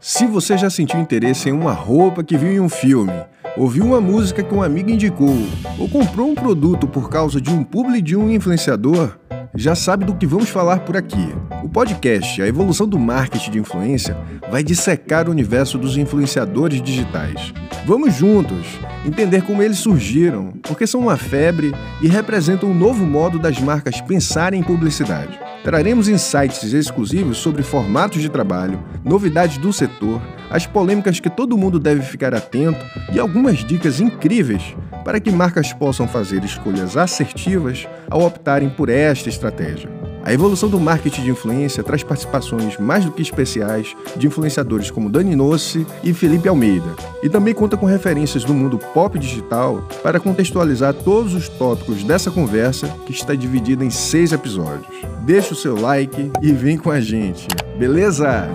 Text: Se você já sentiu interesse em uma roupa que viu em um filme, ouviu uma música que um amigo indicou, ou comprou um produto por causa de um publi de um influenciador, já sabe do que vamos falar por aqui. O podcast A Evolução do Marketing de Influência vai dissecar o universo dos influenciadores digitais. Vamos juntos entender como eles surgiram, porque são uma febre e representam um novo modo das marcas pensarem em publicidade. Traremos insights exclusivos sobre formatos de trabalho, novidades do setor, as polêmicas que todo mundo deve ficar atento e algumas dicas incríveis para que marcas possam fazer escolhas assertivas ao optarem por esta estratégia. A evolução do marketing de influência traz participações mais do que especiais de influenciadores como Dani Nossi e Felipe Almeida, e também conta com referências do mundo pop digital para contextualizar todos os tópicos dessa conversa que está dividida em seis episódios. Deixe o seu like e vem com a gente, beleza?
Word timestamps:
Se 0.00 0.26
você 0.26 0.56
já 0.56 0.70
sentiu 0.70 1.00
interesse 1.00 1.48
em 1.48 1.52
uma 1.52 1.72
roupa 1.72 2.22
que 2.22 2.36
viu 2.36 2.52
em 2.52 2.60
um 2.60 2.68
filme, 2.68 3.12
ouviu 3.56 3.84
uma 3.84 4.00
música 4.00 4.42
que 4.42 4.54
um 4.54 4.62
amigo 4.62 4.90
indicou, 4.90 5.36
ou 5.78 5.88
comprou 5.88 6.28
um 6.28 6.34
produto 6.34 6.86
por 6.86 7.08
causa 7.08 7.40
de 7.40 7.50
um 7.50 7.64
publi 7.64 8.00
de 8.00 8.16
um 8.16 8.30
influenciador, 8.30 9.18
já 9.54 9.74
sabe 9.74 10.04
do 10.04 10.14
que 10.14 10.26
vamos 10.26 10.48
falar 10.48 10.80
por 10.80 10.96
aqui. 10.96 11.34
O 11.62 11.68
podcast 11.68 12.40
A 12.40 12.46
Evolução 12.46 12.86
do 12.86 12.98
Marketing 12.98 13.50
de 13.50 13.58
Influência 13.58 14.16
vai 14.50 14.62
dissecar 14.62 15.28
o 15.28 15.30
universo 15.30 15.78
dos 15.78 15.96
influenciadores 15.96 16.82
digitais. 16.82 17.52
Vamos 17.86 18.14
juntos 18.14 18.66
entender 19.04 19.42
como 19.42 19.62
eles 19.62 19.78
surgiram, 19.78 20.52
porque 20.62 20.86
são 20.86 21.00
uma 21.02 21.16
febre 21.16 21.72
e 22.02 22.08
representam 22.08 22.70
um 22.70 22.74
novo 22.74 23.04
modo 23.06 23.38
das 23.38 23.60
marcas 23.60 24.00
pensarem 24.00 24.60
em 24.60 24.64
publicidade. 24.64 25.38
Traremos 25.62 26.08
insights 26.08 26.72
exclusivos 26.72 27.38
sobre 27.38 27.62
formatos 27.62 28.22
de 28.22 28.28
trabalho, 28.28 28.82
novidades 29.04 29.58
do 29.58 29.72
setor, 29.72 30.20
as 30.50 30.66
polêmicas 30.66 31.20
que 31.20 31.30
todo 31.30 31.58
mundo 31.58 31.78
deve 31.78 32.02
ficar 32.02 32.34
atento 32.34 32.84
e 33.12 33.18
algumas 33.18 33.64
dicas 33.64 34.00
incríveis 34.00 34.74
para 35.06 35.20
que 35.20 35.30
marcas 35.30 35.72
possam 35.72 36.08
fazer 36.08 36.42
escolhas 36.42 36.96
assertivas 36.96 37.86
ao 38.10 38.22
optarem 38.22 38.68
por 38.68 38.88
esta 38.88 39.28
estratégia. 39.28 39.88
A 40.24 40.32
evolução 40.32 40.68
do 40.68 40.80
marketing 40.80 41.22
de 41.22 41.30
influência 41.30 41.84
traz 41.84 42.02
participações 42.02 42.76
mais 42.76 43.04
do 43.04 43.12
que 43.12 43.22
especiais 43.22 43.94
de 44.16 44.26
influenciadores 44.26 44.90
como 44.90 45.08
Dani 45.08 45.36
Nossi 45.36 45.86
e 46.02 46.12
Felipe 46.12 46.48
Almeida, 46.48 46.96
e 47.22 47.28
também 47.28 47.54
conta 47.54 47.76
com 47.76 47.86
referências 47.86 48.42
do 48.42 48.52
mundo 48.52 48.78
pop 48.92 49.16
digital 49.16 49.86
para 50.02 50.18
contextualizar 50.18 50.92
todos 50.92 51.34
os 51.34 51.48
tópicos 51.48 52.02
dessa 52.02 52.28
conversa 52.32 52.88
que 53.06 53.12
está 53.12 53.36
dividida 53.36 53.84
em 53.84 53.90
seis 53.90 54.32
episódios. 54.32 54.88
Deixe 55.20 55.52
o 55.52 55.56
seu 55.56 55.80
like 55.80 56.32
e 56.42 56.50
vem 56.50 56.76
com 56.76 56.90
a 56.90 57.00
gente, 57.00 57.46
beleza? 57.78 58.48